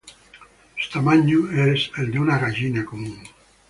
[0.77, 3.19] Su tamaño es el de una gallina común.